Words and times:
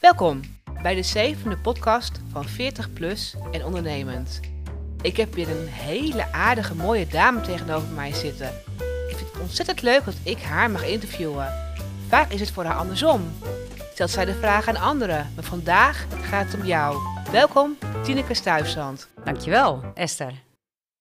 Welkom 0.00 0.40
bij 0.82 0.94
de 0.94 1.02
zevende 1.02 1.58
podcast 1.58 2.20
van 2.30 2.44
40 2.44 2.92
Plus 2.92 3.34
en 3.52 3.64
Ondernemend. 3.64 4.40
Ik 5.02 5.16
heb 5.16 5.34
weer 5.34 5.50
een 5.50 5.66
hele 5.66 6.32
aardige 6.32 6.74
mooie 6.74 7.06
dame 7.06 7.40
tegenover 7.40 7.88
mij 7.88 8.12
zitten. 8.12 8.48
Ik 9.08 9.16
vind 9.16 9.32
het 9.32 9.40
ontzettend 9.40 9.82
leuk 9.82 10.04
dat 10.04 10.14
ik 10.22 10.38
haar 10.38 10.70
mag 10.70 10.86
interviewen. 10.86 11.76
Vaak 12.08 12.30
is 12.30 12.40
het 12.40 12.50
voor 12.50 12.64
haar 12.64 12.76
andersom. 12.76 13.32
Stelt 13.92 14.10
zij 14.10 14.24
de 14.24 14.34
vraag 14.34 14.68
aan 14.68 14.76
anderen, 14.76 15.32
maar 15.34 15.44
vandaag 15.44 16.06
gaat 16.22 16.52
het 16.52 16.60
om 16.60 16.66
jou. 16.66 16.96
Welkom, 17.30 17.78
Tineke 18.04 18.34
Stuifzand. 18.34 19.08
Dankjewel, 19.24 19.84
Esther. 19.94 20.32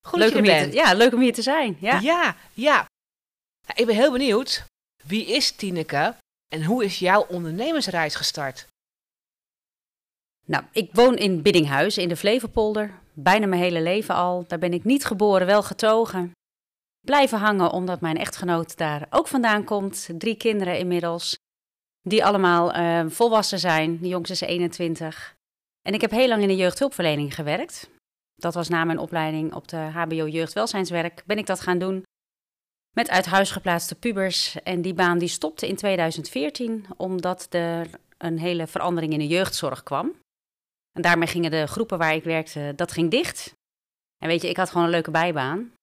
Goed 0.08 0.20
leuk 0.20 0.34
dat 0.34 0.46
je 0.46 0.52
er 0.52 0.54
hier 0.54 0.62
bent. 0.62 0.72
te, 0.72 0.78
ja, 0.78 0.94
leuk 0.94 1.14
om 1.14 1.22
hier 1.22 1.34
te 1.34 1.42
zijn. 1.42 1.78
Ja. 1.80 2.00
ja. 2.00 2.36
ja. 2.54 2.86
Nou, 3.68 3.80
ik 3.80 3.86
ben 3.86 3.96
heel 3.96 4.12
benieuwd. 4.12 4.66
Wie 5.04 5.26
is 5.26 5.52
Tineke 5.52 6.16
en 6.48 6.64
hoe 6.64 6.84
is 6.84 7.00
jouw 7.00 7.26
ondernemersreis 7.30 8.16
gestart? 8.16 8.68
Nou, 10.48 10.64
ik 10.72 10.90
woon 10.94 11.16
in 11.16 11.42
Biddinghuis 11.42 11.98
in 11.98 12.10
de 12.10 12.16
Flevopolder. 12.16 13.00
Bijna 13.14 13.46
mijn 13.46 13.62
hele 13.62 13.82
leven 13.82 14.16
al. 14.16 14.46
Daar 14.48 14.60
ben 14.60 14.74
ik 14.74 14.84
niet 14.84 15.06
geboren, 15.06 15.48
wel 15.48 15.64
getogen. 15.64 16.32
Blijven 17.06 17.38
hangen 17.38 17.72
omdat 17.72 18.02
mijn 18.02 18.18
echtgenoot 18.18 18.78
daar 18.78 19.08
ook 19.10 19.28
vandaan 19.28 19.64
komt. 19.64 20.10
Drie 20.18 20.36
kinderen 20.36 20.78
inmiddels. 20.78 21.38
Die 22.02 22.26
allemaal 22.26 22.72
eh, 22.72 23.06
volwassen 23.08 23.60
zijn. 23.60 24.00
De 24.02 24.08
jongste 24.08 24.34
is 24.34 24.42
21. 24.42 25.36
En 25.82 25.94
ik 25.94 26.02
heb 26.02 26.12
heel 26.12 26.28
lang 26.28 26.42
in 26.42 26.48
de 26.48 26.56
jeugdhulpverlening 26.56 27.36
gewerkt. 27.36 27.90
Dat 28.36 28.54
was 28.54 28.70
na 28.70 28.84
mijn 28.84 29.00
opleiding 29.00 29.54
op 29.54 29.68
de 29.68 29.78
HBO 29.78 30.28
Jeugdwelzijnswerk. 30.28 31.24
Ben 31.26 31.38
ik 31.38 31.46
dat 31.46 31.60
gaan 31.60 31.78
doen. 31.78 32.04
Met 32.96 33.10
uit 33.10 33.26
huis 33.26 33.52
geplaatste 33.52 33.96
pubers. 33.96 34.62
En 34.64 34.82
die 34.82 34.94
baan 34.94 35.18
die 35.18 35.28
stopte 35.28 35.68
in 35.68 35.76
2014 35.76 36.86
omdat 36.98 37.48
er 37.50 37.90
een 38.18 38.40
hele 38.40 38.68
verandering 38.68 39.14
in 39.14 39.20
de 39.20 39.28
jeugdzorg 39.28 39.84
kwam. 39.84 40.16
En 40.98 41.04
daarmee 41.04 41.28
gingen 41.28 41.52
de 41.52 41.68
groepen 41.68 41.98
waar 41.98 42.14
ik 42.14 42.24
werkte, 42.24 42.74
dat 42.76 42.92
ging 42.92 43.12
dicht. 43.12 43.54
En 44.18 44.28
weet 44.28 44.42
je, 44.42 44.50
ik 44.50 44.58
had 44.58 44.70
gewoon 44.70 44.84
een 44.84 44.92
leuke 44.92 45.12
bijbaan 45.12 45.74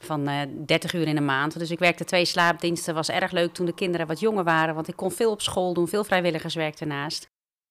van 0.00 0.28
eh 0.28 0.40
30 0.66 0.92
uur 0.92 1.06
in 1.06 1.16
een 1.16 1.24
maand. 1.24 1.58
Dus 1.58 1.70
ik 1.70 1.78
werkte 1.78 2.04
twee 2.04 2.24
slaapdiensten, 2.24 2.94
was 2.94 3.08
erg 3.08 3.30
leuk 3.30 3.54
toen 3.54 3.66
de 3.66 3.74
kinderen 3.74 4.06
wat 4.06 4.20
jonger 4.20 4.44
waren, 4.44 4.74
want 4.74 4.88
ik 4.88 4.96
kon 4.96 5.12
veel 5.12 5.30
op 5.30 5.42
school 5.42 5.74
doen, 5.74 5.88
veel 5.88 6.04
vrijwilligerswerk 6.04 6.80
ernaast. 6.80 7.26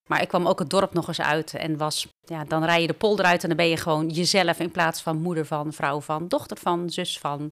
Maar 0.09 0.21
ik 0.21 0.27
kwam 0.27 0.47
ook 0.47 0.59
het 0.59 0.69
dorp 0.69 0.93
nog 0.93 1.07
eens 1.07 1.21
uit 1.21 1.53
en 1.53 1.77
was, 1.77 2.07
ja, 2.19 2.43
dan 2.43 2.63
rij 2.63 2.81
je 2.81 2.87
de 2.87 2.93
polder 2.93 3.25
uit 3.25 3.41
en 3.41 3.47
dan 3.47 3.57
ben 3.57 3.67
je 3.67 3.77
gewoon 3.77 4.09
jezelf 4.09 4.59
in 4.59 4.71
plaats 4.71 5.01
van 5.01 5.21
moeder 5.21 5.45
van, 5.45 5.73
vrouw 5.73 6.01
van, 6.01 6.27
dochter 6.27 6.57
van, 6.57 6.89
zus 6.89 7.19
van. 7.19 7.51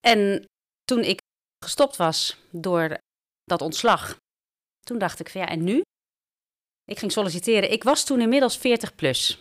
En 0.00 0.44
toen 0.84 1.02
ik 1.02 1.20
gestopt 1.64 1.96
was 1.96 2.36
door 2.50 2.98
dat 3.44 3.62
ontslag, 3.62 4.16
toen 4.80 4.98
dacht 4.98 5.20
ik 5.20 5.28
ja, 5.28 5.48
en 5.48 5.64
nu? 5.64 5.82
Ik 6.86 6.98
ging 6.98 7.12
solliciteren. 7.12 7.72
Ik 7.72 7.82
was 7.82 8.04
toen 8.04 8.20
inmiddels 8.20 8.58
40 8.58 8.94
plus. 8.94 9.38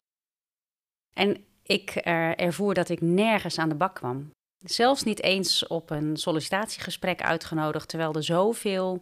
En 1.16 1.46
ik 1.64 1.90
eh, 1.90 2.40
ervoer 2.40 2.74
dat 2.74 2.90
ik 2.90 3.02
nergens 3.02 3.58
aan 3.58 3.70
de 3.70 3.76
bak 3.76 3.96
kwam. 3.96 4.32
Zelfs 4.58 5.04
niet 5.04 5.22
eens 5.22 5.68
op 5.68 5.90
een 5.90 6.18
sollicitatiegesprek 6.18 7.22
uitgenodigd, 7.22 7.90
terwijl 7.90 8.14
er 8.14 8.24
zoveel 8.24 9.00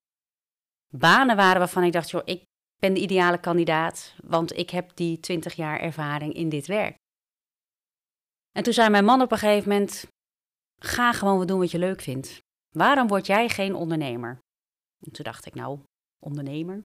banen 0.95 1.35
waren 1.35 1.59
waarvan 1.59 1.83
ik 1.83 1.91
dacht, 1.91 2.09
joh, 2.09 2.21
ik 2.25 2.43
ben 2.79 2.93
de 2.93 2.99
ideale 2.99 3.39
kandidaat, 3.39 4.15
want 4.23 4.57
ik 4.57 4.69
heb 4.69 4.95
die 4.95 5.19
20 5.19 5.53
jaar 5.53 5.79
ervaring 5.79 6.33
in 6.33 6.49
dit 6.49 6.67
werk. 6.67 6.95
En 8.51 8.63
toen 8.63 8.73
zei 8.73 8.89
mijn 8.89 9.05
man 9.05 9.21
op 9.21 9.31
een 9.31 9.37
gegeven 9.37 9.69
moment, 9.69 10.07
ga 10.79 11.13
gewoon 11.13 11.37
wat 11.37 11.47
doen 11.47 11.59
wat 11.59 11.71
je 11.71 11.79
leuk 11.79 12.01
vindt. 12.01 12.39
Waarom 12.75 13.07
word 13.07 13.25
jij 13.25 13.49
geen 13.49 13.75
ondernemer? 13.75 14.39
En 15.05 15.11
toen 15.11 15.23
dacht 15.23 15.45
ik, 15.45 15.53
nou, 15.53 15.79
ondernemer? 16.19 16.81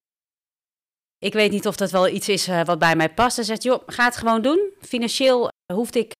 Ik 1.18 1.32
weet 1.32 1.50
niet 1.50 1.66
of 1.66 1.76
dat 1.76 1.90
wel 1.90 2.08
iets 2.08 2.28
is 2.28 2.48
eh, 2.48 2.64
wat 2.64 2.78
bij 2.78 2.96
mij 2.96 3.14
past. 3.14 3.36
Hij 3.36 3.44
zegt, 3.44 3.62
joh, 3.62 3.82
ga 3.86 4.04
het 4.04 4.16
gewoon 4.16 4.42
doen. 4.42 4.72
Financieel 4.80 5.48
hoefde 5.72 5.98
ik 5.98 6.12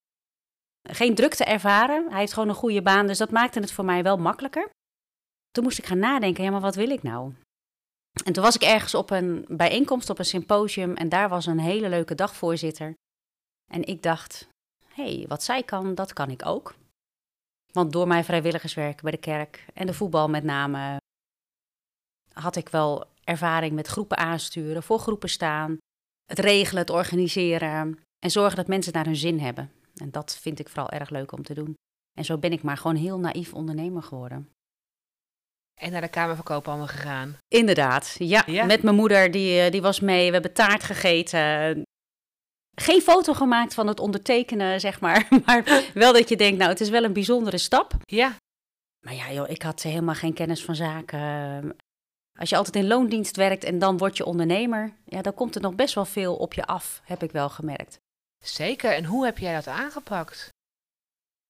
geen 0.90 1.14
druk 1.14 1.34
te 1.34 1.44
ervaren. 1.44 2.08
Hij 2.10 2.18
heeft 2.18 2.32
gewoon 2.32 2.48
een 2.48 2.54
goede 2.54 2.82
baan, 2.82 3.06
dus 3.06 3.18
dat 3.18 3.30
maakte 3.30 3.60
het 3.60 3.72
voor 3.72 3.84
mij 3.84 4.02
wel 4.02 4.16
makkelijker. 4.16 4.70
Toen 5.50 5.64
moest 5.64 5.78
ik 5.78 5.86
gaan 5.86 5.98
nadenken, 5.98 6.44
ja, 6.44 6.50
maar 6.50 6.60
wat 6.60 6.74
wil 6.74 6.90
ik 6.90 7.02
nou? 7.02 7.32
En 8.24 8.32
toen 8.32 8.42
was 8.42 8.54
ik 8.54 8.62
ergens 8.62 8.94
op 8.94 9.10
een 9.10 9.44
bijeenkomst, 9.48 10.10
op 10.10 10.18
een 10.18 10.24
symposium, 10.24 10.96
en 10.96 11.08
daar 11.08 11.28
was 11.28 11.46
een 11.46 11.60
hele 11.60 11.88
leuke 11.88 12.14
dagvoorzitter. 12.14 12.94
En 13.72 13.84
ik 13.84 14.02
dacht, 14.02 14.48
hé, 14.86 15.16
hey, 15.16 15.24
wat 15.28 15.42
zij 15.42 15.62
kan, 15.62 15.94
dat 15.94 16.12
kan 16.12 16.30
ik 16.30 16.46
ook. 16.46 16.74
Want 17.72 17.92
door 17.92 18.06
mijn 18.06 18.24
vrijwilligerswerk 18.24 19.02
bij 19.02 19.10
de 19.10 19.18
kerk 19.18 19.64
en 19.74 19.86
de 19.86 19.94
voetbal 19.94 20.28
met 20.28 20.44
name, 20.44 20.96
had 22.32 22.56
ik 22.56 22.68
wel 22.68 23.06
ervaring 23.28 23.72
met 23.74 23.86
groepen 23.86 24.16
aansturen, 24.16 24.82
voor 24.82 24.98
groepen 24.98 25.28
staan, 25.28 25.76
het 26.24 26.38
regelen, 26.38 26.82
het 26.82 26.90
organiseren 26.90 27.98
en 28.18 28.30
zorgen 28.30 28.56
dat 28.56 28.66
mensen 28.66 28.92
naar 28.92 29.04
hun 29.04 29.16
zin 29.16 29.38
hebben. 29.40 29.70
En 29.94 30.10
dat 30.10 30.36
vind 30.36 30.58
ik 30.58 30.68
vooral 30.68 30.90
erg 30.90 31.10
leuk 31.10 31.32
om 31.32 31.42
te 31.42 31.54
doen. 31.54 31.74
En 32.18 32.24
zo 32.24 32.38
ben 32.38 32.52
ik 32.52 32.62
maar 32.62 32.76
gewoon 32.76 32.96
heel 32.96 33.18
naïef 33.18 33.54
ondernemer 33.54 34.02
geworden. 34.02 34.48
En 35.80 35.92
naar 35.92 36.00
de 36.00 36.08
Kamer 36.08 36.34
van 36.34 36.44
Koophandel 36.44 36.86
gegaan. 36.86 37.36
Inderdaad, 37.48 38.16
ja. 38.18 38.42
Ja. 38.46 38.64
Met 38.64 38.82
mijn 38.82 38.96
moeder, 38.96 39.30
die, 39.30 39.60
eh, 39.60 39.70
die 39.70 39.82
was 39.82 40.00
mee. 40.00 40.26
We 40.26 40.32
hebben 40.32 40.52
taart 40.52 40.82
gegeten. 40.82 41.82
Geen 42.74 43.00
foto 43.00 43.32
gemaakt 43.32 43.74
van 43.74 43.86
het 43.86 44.00
ondertekenen, 44.00 44.80
zeg 44.80 45.00
maar. 45.00 45.28
Maar 45.46 45.90
wel 45.94 46.12
dat 46.12 46.28
je 46.28 46.36
denkt, 46.36 46.58
nou, 46.58 46.70
het 46.70 46.80
is 46.80 46.88
wel 46.88 47.04
een 47.04 47.12
bijzondere 47.12 47.58
stap. 47.58 47.92
Ja, 48.04 48.36
Maar 49.04 49.14
ja, 49.14 49.32
joh, 49.32 49.50
ik 49.50 49.62
had 49.62 49.82
helemaal 49.82 50.14
geen 50.14 50.34
kennis 50.34 50.64
van 50.64 50.74
zaken. 50.74 51.76
Als 52.38 52.48
je 52.48 52.56
altijd 52.56 52.76
in 52.76 52.86
loondienst 52.86 53.36
werkt 53.36 53.64
en 53.64 53.78
dan 53.78 53.98
word 53.98 54.16
je 54.16 54.24
ondernemer, 54.24 54.92
ja, 55.04 55.22
dan 55.22 55.34
komt 55.34 55.54
er 55.54 55.60
nog 55.60 55.74
best 55.74 55.94
wel 55.94 56.04
veel 56.04 56.36
op 56.36 56.54
je 56.54 56.64
af, 56.64 57.00
heb 57.04 57.22
ik 57.22 57.32
wel 57.32 57.48
gemerkt. 57.48 57.98
zeker. 58.44 58.92
En 58.94 59.04
hoe 59.04 59.24
heb 59.24 59.38
jij 59.38 59.54
dat 59.54 59.66
aangepakt? 59.66 60.48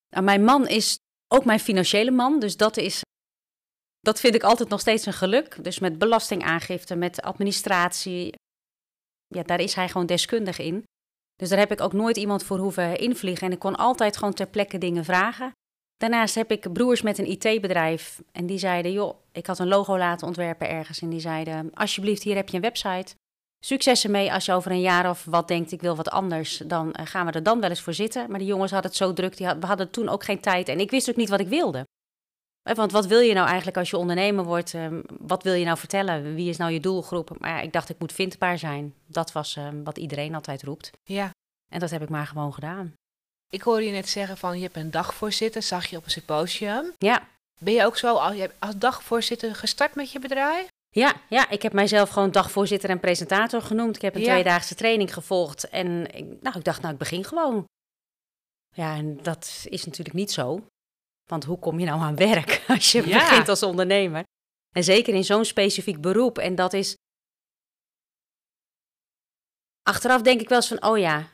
Nou, 0.09 0.25
mijn 0.25 0.45
man 0.45 0.69
is 0.69 0.99
ook 1.35 1.45
mijn 1.45 1.61
financiële 1.61 2.11
man, 2.11 2.41
dus 2.41 2.57
dat 2.57 2.77
is, 2.77 3.03
dat 4.01 4.21
vind 4.21 4.35
ik 4.35 4.43
altijd 4.43 4.69
nog 4.69 4.81
steeds 4.81 5.07
een 5.07 5.13
geluk. 5.13 5.65
Dus 5.65 5.79
met 5.79 5.99
belastingaangifte, 5.99 6.95
met 6.95 7.23
administratie, 7.23 8.35
ja, 9.27 9.43
daar 9.43 9.61
is 9.61 9.75
hij 9.75 9.89
gewoon 9.89 10.07
deskundig 10.07 10.59
in. 10.59 10.85
Dus 11.35 11.49
daar 11.49 11.59
heb 11.59 11.73
ik 11.73 11.81
ook 11.81 11.93
nooit 11.93 12.17
iemand 12.17 12.43
voor 12.43 12.59
hoeven 12.59 12.99
invliegen 12.99 13.47
en 13.47 13.53
ik 13.53 13.59
kon 13.59 13.77
altijd 13.77 14.17
gewoon 14.17 14.35
ter 14.35 14.49
plekke 14.49 14.79
dingen 14.79 15.05
vragen. 15.05 15.53
Daarnaast 15.99 16.35
heb 16.35 16.51
ik 16.51 16.73
broers 16.73 17.03
met 17.03 17.19
een 17.19 17.31
IT-bedrijf 17.31 18.23
en 18.33 18.47
die 18.47 18.59
zeiden, 18.59 18.93
joh, 18.93 19.15
ik 19.33 19.47
had 19.47 19.59
een 19.59 19.69
logo 19.69 19.99
laten 19.99 20.27
ontwerpen 20.27 20.69
ergens 20.69 21.01
en 21.01 21.09
die 21.09 21.21
zeiden, 21.21 21.71
alsjeblieft, 21.75 22.23
hier 22.23 22.35
heb 22.37 22.49
je 22.49 22.57
een 22.57 22.63
website. 22.63 23.15
Succes 23.65 24.05
ermee 24.05 24.33
als 24.33 24.45
je 24.45 24.53
over 24.53 24.71
een 24.71 24.81
jaar 24.81 25.11
of 25.11 25.25
wat 25.25 25.49
denkt, 25.49 25.73
ik 25.73 25.81
wil 25.81 25.97
wat 25.97 26.11
anders, 26.11 26.57
dan 26.67 26.93
eh, 26.93 27.07
gaan 27.07 27.27
we 27.27 27.33
er 27.33 27.43
dan 27.43 27.61
wel 27.61 27.71
eens 27.71 27.81
voor 27.81 27.95
zitten. 27.95 28.31
Maar 28.31 28.39
die 28.39 28.49
jongens 28.49 28.71
hadden 28.73 28.91
het 28.91 28.99
zo 29.01 29.13
druk, 29.13 29.37
die 29.37 29.47
had- 29.47 29.59
we 29.61 29.67
hadden 29.67 29.91
toen 29.91 30.09
ook 30.09 30.25
geen 30.25 30.41
tijd 30.41 30.69
en 30.69 30.81
ik 30.81 30.91
wist 30.91 31.09
ook 31.11 31.17
niet 31.17 31.29
wat 31.29 31.41
ik 31.41 31.49
wilde. 31.49 31.85
Eh, 32.63 32.75
Want 32.75 32.93
wat 32.93 33.07
wil 33.07 33.21
je 33.21 33.35
nou 33.35 33.47
eigenlijk 33.47 33.77
als 33.77 33.91
je 33.91 33.97
ondernemer 33.97 34.45
wordt? 34.45 34.75
eh, 34.75 34.87
wat 35.21 35.43
wil 35.43 35.53
je 35.55 35.65
nou 35.65 35.79
vertellen? 35.79 36.35
Wie 36.35 36.49
is 36.49 36.57
nou 36.57 36.73
je 36.73 36.81
doelgroep? 36.81 37.31
Maar 37.39 37.51
ja, 37.51 37.61
ik 37.61 37.73
dacht, 37.73 37.89
ik 37.89 37.99
moet 37.99 38.13
vindbaar 38.13 38.59
zijn. 38.59 38.95
Dat 39.07 39.33
was 39.33 39.57
eh, 39.57 39.69
wat 39.85 39.99
iedereen 39.99 40.35
altijd 40.35 40.63
roept. 40.63 40.91
Ja. 41.05 41.31
En 41.73 41.79
dat 41.81 41.91
heb 41.91 42.03
ik 42.03 42.09
maar 42.09 42.27
gewoon 42.27 42.55
gedaan. 42.55 42.95
Ik 43.51 43.63
hoorde 43.63 43.85
je 43.85 43.91
net 43.93 44.09
zeggen 44.09 44.37
van 44.37 44.57
je 44.57 44.63
hebt 44.63 44.77
een 44.77 44.91
dagvoorzitter, 44.91 45.63
zag 45.63 45.87
je 45.87 45.97
op 45.97 46.05
een 46.05 46.11
symposium. 46.11 46.93
Ja, 46.99 47.29
Ben 47.61 47.73
je 47.75 47.85
ook 47.85 47.97
zo 47.97 48.15
als, 48.17 48.37
als 48.59 48.77
dagvoorzitter 48.77 49.55
gestart 49.55 49.95
met 49.95 50.13
je 50.13 50.19
bedrijf? 50.19 50.69
Ja, 50.91 51.15
ja, 51.29 51.49
ik 51.51 51.63
heb 51.63 51.73
mijzelf 51.73 52.09
gewoon 52.11 52.31
dagvoorzitter 52.31 52.91
en 52.91 53.01
presentator 53.01 53.63
genoemd. 53.63 53.97
Ik 53.97 54.03
heb 54.03 54.15
een 54.15 54.21
Ja. 54.21 54.33
tweedaagse 54.33 54.75
training 54.75 55.15
gevolgd 55.15 55.69
en 55.69 56.15
ik, 56.15 56.43
nou, 56.43 56.59
ik 56.59 56.65
dacht, 56.65 56.81
nou, 56.81 56.93
ik 56.93 56.99
begin 56.99 57.25
gewoon. 57.25 57.65
Ja, 58.75 58.97
en 58.97 59.23
dat 59.23 59.65
is 59.69 59.85
natuurlijk 59.85 60.17
niet 60.17 60.33
zo. 60.33 60.67
Want 61.31 61.45
hoe 61.45 61.59
kom 61.59 61.79
je 61.79 61.87
nou 61.87 62.01
aan 62.01 62.17
werk 62.17 62.63
als 62.69 62.93
je 62.93 63.07
Ja. 63.09 63.19
begint 63.19 63.49
als 63.49 63.63
ondernemer? 63.63 64.23
En 64.75 64.85
zeker 64.85 65.15
in 65.15 65.25
zo'n 65.25 65.45
specifiek 65.45 66.01
beroep. 66.01 66.39
En 66.39 66.55
dat 66.55 66.73
is... 66.73 66.95
Achteraf 69.83 70.23
denk 70.23 70.41
ik 70.41 70.49
wel 70.49 70.59
eens 70.59 70.69
van, 70.69 70.83
oh 70.85 70.99
ja, 70.99 71.29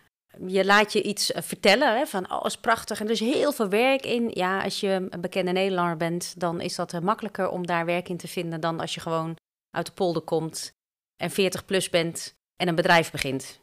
je 0.47 0.65
laat 0.65 0.93
je 0.93 1.03
iets 1.03 1.33
eh, 1.33 1.43
vertellen 1.43 1.99
hè, 1.99 2.07
van, 2.07 2.33
oh, 2.33 2.45
is 2.45 2.57
prachtig. 2.57 3.01
En 3.01 3.07
er 3.07 3.13
is 3.13 3.21
heel 3.21 3.53
veel 3.53 3.69
werk 3.69 4.07
in. 4.07 4.31
Ja, 4.33 4.63
als 4.63 4.81
je 4.81 4.89
een 5.11 5.21
bekende 5.21 5.53
Nederlander 5.53 5.97
bent, 5.97 6.41
dan 6.41 6.61
is 6.61 6.75
dat 6.75 6.93
eh, 6.93 7.01
makkelijker 7.01 7.49
om 7.49 7.67
daar 7.67 7.85
werk 7.85 8.09
in 8.09 8.17
te 8.17 8.29
vinden 8.29 8.61
dan 8.61 8.81
als 8.81 8.95
je 8.95 9.01
gewoon 9.01 9.37
uit 9.71 9.87
de 9.87 9.93
polder 9.93 10.23
komt 10.23 10.73
en 11.17 11.31
40 11.31 11.65
plus 11.65 11.91
bent 11.91 12.35
en 12.57 12.69
een 12.69 12.75
bedrijf 12.75 13.11
begint. 13.11 13.61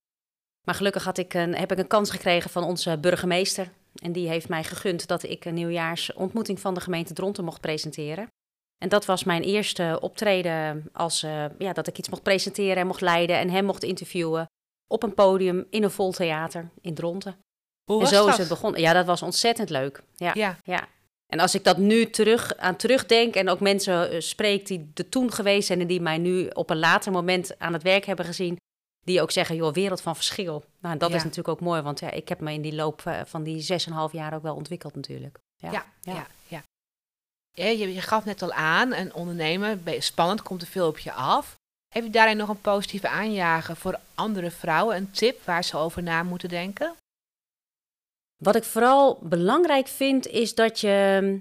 Maar 0.66 0.76
gelukkig 0.76 1.04
had 1.04 1.18
ik 1.18 1.34
een, 1.34 1.56
heb 1.56 1.72
ik 1.72 1.78
een 1.78 1.88
kans 1.88 2.12
gekregen 2.12 2.50
van 2.50 2.64
onze 2.64 2.98
burgemeester. 2.98 3.72
En 4.02 4.12
die 4.12 4.28
heeft 4.28 4.50
mij 4.50 4.64
gegund 4.64 5.08
dat 5.08 5.24
ik 5.24 5.46
een 5.46 5.54
nieuwjaarsontmoeting 5.54 6.60
van 6.60 6.74
de 6.74 6.82
gemeente 6.82 7.14
Dronten 7.14 7.44
mocht 7.44 7.62
presenteren. 7.62 8.28
En 8.78 8.90
dat 8.90 9.06
was 9.06 9.24
mijn 9.24 9.44
eerste 9.44 9.98
optreden 10.02 10.90
als 10.94 11.24
eh, 11.24 11.46
ja, 11.58 11.74
dat 11.74 11.88
ik 11.88 11.98
iets 11.98 12.10
mocht 12.10 12.24
presenteren 12.24 12.78
en 12.78 12.88
mocht 12.88 13.02
leiden 13.02 13.38
en 13.38 13.50
hem 13.50 13.66
mocht 13.66 13.84
interviewen 13.84 14.48
op 14.92 15.04
een 15.04 15.14
podium 15.14 15.66
in 15.70 15.84
een 15.84 15.92
vol 15.92 16.12
theater 16.12 16.70
in 16.82 16.94
Dronten. 16.94 17.36
Hoe 17.84 17.96
en 17.96 18.02
was 18.02 18.10
zo 18.10 18.26
dat? 18.26 18.34
is 18.34 18.38
het 18.38 18.48
begonnen. 18.48 18.82
Ja, 18.82 18.94
dat 18.94 19.06
was 19.06 19.22
ontzettend 19.22 19.70
leuk. 19.70 20.04
Ja, 20.16 20.32
Ja. 20.34 20.58
ja. 20.64 20.88
En 21.28 21.40
als 21.40 21.56
ik 21.56 21.64
dat 21.64 21.78
nu 21.78 22.10
terug, 22.10 22.58
aan 22.58 22.76
terugdenk 22.76 23.36
en 23.36 23.50
ook 23.50 23.60
mensen 23.60 24.14
uh, 24.14 24.20
spreek 24.20 24.68
die 24.68 24.92
er 24.94 25.10
toen 25.10 25.32
geweest 25.32 25.68
zijn 25.68 25.80
en 25.80 25.88
die 25.88 26.02
mij 26.02 26.18
nu 26.18 26.48
op 26.48 26.70
een 26.70 26.80
later 26.80 27.12
moment 27.12 27.60
aan 27.60 27.74
het 27.74 27.84
werk 27.84 28.06
hebben 28.06 28.26
gezien, 28.26 28.60
die 29.06 29.22
ook 29.22 29.32
zeggen, 29.32 29.56
joh, 29.56 29.74
wereld 29.74 30.02
van 30.02 30.16
verschil. 30.16 30.64
Nou, 30.80 30.98
dat 30.98 31.10
is 31.10 31.24
natuurlijk 31.24 31.48
ook 31.48 31.60
mooi, 31.60 31.82
want 31.82 32.00
ja, 32.00 32.12
ik 32.12 32.30
heb 32.30 32.40
me 32.40 32.54
in 32.54 32.62
die 32.62 32.76
loop 32.76 33.04
uh, 33.08 33.20
van 33.26 33.44
die 33.44 33.66
6,5 33.72 34.12
jaar 34.12 34.34
ook 34.34 34.42
wel 34.42 34.56
ontwikkeld 34.56 34.96
natuurlijk. 34.96 35.40
Ja, 35.56 35.72
ja, 35.72 35.86
ja. 36.02 36.14
ja, 36.14 36.28
ja. 36.48 36.64
Je, 37.72 37.94
je, 37.94 38.02
gaf 38.02 38.26
net 38.26 38.42
al 38.42 38.52
aan, 38.52 38.94
een 38.94 39.14
ondernemer, 39.14 39.80
spannend, 40.00 40.42
komt 40.42 40.62
er 40.62 40.68
veel 40.68 40.88
op 40.88 41.00
je 41.00 41.12
af. 41.12 41.60
Heb 41.94 42.04
je 42.04 42.10
daarin 42.10 42.38
nog 42.38 42.50
een 42.50 42.62
positieve 42.62 43.08
aanjager 43.08 43.76
voor 43.76 44.00
andere 44.16 44.52
vrouwen, 44.52 44.96
een 44.96 45.12
tip 45.12 45.46
waar 45.46 45.64
ze 45.64 45.78
over 45.78 46.04
na 46.04 46.24
moeten 46.24 46.50
denken? 46.50 46.96
Wat 48.44 48.56
ik 48.56 48.64
vooral 48.64 49.20
belangrijk 49.22 49.88
vind, 49.88 50.28
is 50.28 50.56
dat 50.56 50.80
je 50.80 51.40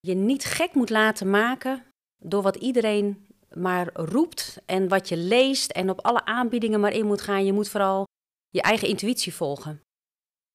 je 0.00 0.14
niet 0.14 0.44
gek 0.44 0.74
moet 0.74 0.90
laten 0.90 1.30
maken 1.30 1.84
door 2.22 2.42
wat 2.42 2.56
iedereen 2.56 3.26
maar 3.54 3.90
roept 3.92 4.58
en 4.66 4.88
wat 4.88 5.08
je 5.08 5.16
leest 5.16 5.70
en 5.70 5.90
op 5.90 6.00
alle 6.00 6.24
aanbiedingen 6.24 6.80
maar 6.80 6.92
in 6.92 7.06
moet 7.06 7.20
gaan. 7.20 7.44
Je 7.44 7.52
moet 7.52 7.68
vooral 7.68 8.04
je 8.48 8.62
eigen 8.62 8.88
intuïtie 8.88 9.34
volgen. 9.34 9.80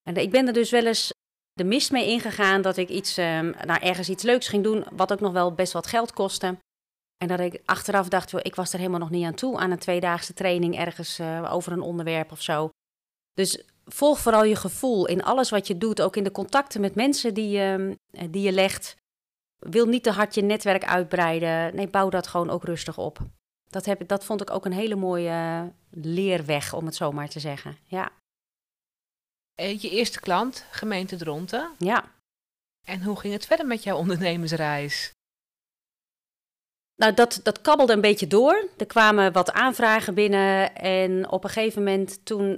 En 0.02 0.16
ik 0.16 0.30
ben 0.30 0.46
er 0.46 0.52
dus 0.52 0.70
wel 0.70 0.86
eens 0.86 1.10
de 1.52 1.64
mist 1.64 1.90
mee 1.90 2.06
ingegaan 2.06 2.62
dat 2.62 2.76
ik 2.76 2.88
iets, 2.88 3.16
um, 3.16 3.54
nou, 3.64 3.80
ergens 3.80 4.08
iets 4.08 4.22
leuks 4.22 4.48
ging 4.48 4.62
doen, 4.62 4.84
wat 4.92 5.12
ook 5.12 5.20
nog 5.20 5.32
wel 5.32 5.52
best 5.52 5.72
wat 5.72 5.86
geld 5.86 6.12
kostte. 6.12 6.56
En 7.22 7.28
dat 7.28 7.40
ik 7.40 7.62
achteraf 7.64 8.08
dacht, 8.08 8.44
ik 8.44 8.54
was 8.54 8.72
er 8.72 8.78
helemaal 8.78 9.00
nog 9.00 9.10
niet 9.10 9.24
aan 9.24 9.34
toe, 9.34 9.58
aan 9.58 9.70
een 9.70 9.78
tweedaagse 9.78 10.34
training 10.34 10.78
ergens 10.78 11.18
uh, 11.18 11.52
over 11.52 11.72
een 11.72 11.80
onderwerp 11.80 12.32
of 12.32 12.42
zo. 12.42 12.70
Dus 13.32 13.64
volg 13.84 14.18
vooral 14.18 14.44
je 14.44 14.56
gevoel 14.56 15.06
in 15.06 15.22
alles 15.22 15.50
wat 15.50 15.66
je 15.66 15.78
doet, 15.78 16.00
ook 16.00 16.16
in 16.16 16.24
de 16.24 16.30
contacten 16.30 16.80
met 16.80 16.94
mensen 16.94 17.34
die 17.34 17.48
je, 17.48 17.98
eh, 18.10 18.28
die 18.30 18.42
je 18.42 18.52
legt. 18.52 18.96
Wil 19.58 19.86
niet 19.86 20.02
te 20.02 20.10
hard 20.10 20.34
je 20.34 20.42
netwerk 20.42 20.84
uitbreiden. 20.84 21.74
Nee, 21.76 21.88
bouw 21.88 22.08
dat 22.08 22.26
gewoon 22.26 22.50
ook 22.50 22.64
rustig 22.64 22.98
op. 22.98 23.18
Dat, 23.70 23.84
heb, 23.84 24.08
dat 24.08 24.24
vond 24.24 24.40
ik 24.40 24.50
ook 24.50 24.64
een 24.64 24.72
hele 24.72 24.96
mooie 24.96 25.72
leerweg, 25.90 26.72
om 26.74 26.86
het 26.86 26.94
zo 26.94 27.12
maar 27.12 27.28
te 27.28 27.40
zeggen. 27.40 27.76
Ja. 27.84 28.12
Eh, 29.54 29.80
je 29.80 29.90
eerste 29.90 30.20
klant, 30.20 30.66
gemeente 30.70 31.16
Dronten. 31.16 31.70
Ja. 31.78 32.04
En 32.86 33.02
hoe 33.02 33.18
ging 33.18 33.32
het 33.32 33.46
verder 33.46 33.66
met 33.66 33.82
jouw 33.82 33.96
ondernemersreis? 33.96 35.12
Nou, 37.02 37.14
dat, 37.14 37.40
dat 37.42 37.60
kabbelde 37.60 37.92
een 37.92 38.00
beetje 38.00 38.26
door. 38.26 38.68
Er 38.76 38.86
kwamen 38.86 39.32
wat 39.32 39.52
aanvragen 39.52 40.14
binnen. 40.14 40.74
En 40.74 41.30
op 41.30 41.44
een 41.44 41.50
gegeven 41.50 41.82
moment, 41.82 42.24
toen 42.24 42.56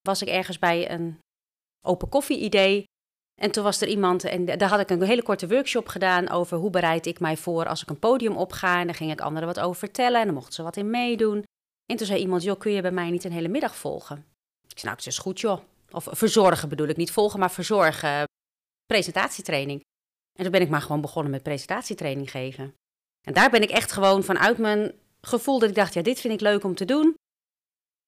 was 0.00 0.22
ik 0.22 0.28
ergens 0.28 0.58
bij 0.58 0.90
een 0.90 1.18
open 1.86 2.08
koffie-idee. 2.08 2.84
En 3.40 3.50
toen 3.50 3.64
was 3.64 3.80
er 3.80 3.88
iemand, 3.88 4.24
en 4.24 4.44
daar 4.44 4.68
had 4.68 4.80
ik 4.80 4.90
een 4.90 5.02
hele 5.02 5.22
korte 5.22 5.48
workshop 5.48 5.88
gedaan 5.88 6.28
over 6.28 6.58
hoe 6.58 6.70
bereid 6.70 7.06
ik 7.06 7.20
mij 7.20 7.36
voor 7.36 7.66
als 7.66 7.82
ik 7.82 7.90
een 7.90 7.98
podium 7.98 8.36
opga. 8.36 8.80
En 8.80 8.86
dan 8.86 8.94
ging 8.94 9.10
ik 9.10 9.20
anderen 9.20 9.48
wat 9.48 9.60
over 9.60 9.78
vertellen 9.78 10.20
en 10.20 10.26
dan 10.26 10.34
mochten 10.34 10.52
ze 10.52 10.62
wat 10.62 10.76
in 10.76 10.90
meedoen. 10.90 11.44
En 11.86 11.96
toen 11.96 12.06
zei 12.06 12.20
iemand, 12.20 12.42
joh, 12.42 12.58
kun 12.58 12.72
je 12.72 12.82
bij 12.82 12.90
mij 12.90 13.10
niet 13.10 13.24
een 13.24 13.32
hele 13.32 13.48
middag 13.48 13.76
volgen? 13.76 14.16
Ik 14.68 14.78
zei, 14.78 14.84
nou, 14.84 14.96
het 14.96 15.06
is 15.06 15.18
goed 15.18 15.40
joh. 15.40 15.60
Of 15.90 16.08
verzorgen 16.10 16.68
bedoel 16.68 16.88
ik, 16.88 16.96
niet 16.96 17.12
volgen, 17.12 17.38
maar 17.38 17.50
verzorgen. 17.50 18.24
Presentatietraining. 18.84 19.80
En 20.38 20.42
toen 20.42 20.52
ben 20.52 20.60
ik 20.60 20.68
maar 20.68 20.82
gewoon 20.82 21.00
begonnen 21.00 21.32
met 21.32 21.42
presentatietraining 21.42 22.30
geven. 22.30 22.74
En 23.22 23.32
daar 23.32 23.50
ben 23.50 23.62
ik 23.62 23.70
echt 23.70 23.92
gewoon 23.92 24.24
vanuit 24.24 24.58
mijn 24.58 24.92
gevoel 25.20 25.58
dat 25.58 25.68
ik 25.68 25.74
dacht, 25.74 25.94
ja, 25.94 26.02
dit 26.02 26.20
vind 26.20 26.34
ik 26.34 26.40
leuk 26.40 26.64
om 26.64 26.74
te 26.74 26.84
doen. 26.84 27.14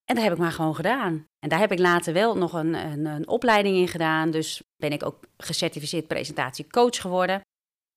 En 0.05 0.15
dat 0.15 0.23
heb 0.23 0.33
ik 0.33 0.39
maar 0.39 0.51
gewoon 0.51 0.75
gedaan. 0.75 1.25
En 1.39 1.49
daar 1.49 1.59
heb 1.59 1.71
ik 1.71 1.79
later 1.79 2.13
wel 2.13 2.37
nog 2.37 2.53
een, 2.53 2.73
een, 2.73 3.05
een 3.05 3.27
opleiding 3.27 3.77
in 3.77 3.87
gedaan. 3.87 4.31
Dus 4.31 4.61
ben 4.75 4.91
ik 4.91 5.05
ook 5.05 5.19
gecertificeerd 5.37 6.07
presentatiecoach 6.07 7.01
geworden. 7.01 7.41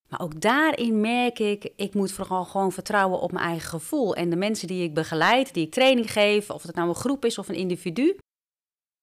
Maar 0.08 0.20
ook 0.20 0.40
daarin 0.40 1.00
merk 1.00 1.38
ik, 1.38 1.72
ik 1.76 1.94
moet 1.94 2.12
vooral 2.12 2.44
gewoon 2.44 2.72
vertrouwen 2.72 3.20
op 3.20 3.32
mijn 3.32 3.44
eigen 3.44 3.68
gevoel. 3.68 4.14
En 4.14 4.30
de 4.30 4.36
mensen 4.36 4.68
die 4.68 4.82
ik 4.82 4.94
begeleid, 4.94 5.54
die 5.54 5.66
ik 5.66 5.72
training 5.72 6.12
geef, 6.12 6.50
of 6.50 6.62
het 6.62 6.74
nou 6.74 6.88
een 6.88 6.94
groep 6.94 7.24
is 7.24 7.38
of 7.38 7.48
een 7.48 7.54
individu. 7.54 8.16